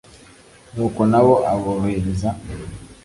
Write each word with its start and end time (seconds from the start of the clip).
n’uko 0.73 1.01
na 1.11 1.19
bo 1.25 1.33
aborohereza 1.51 2.29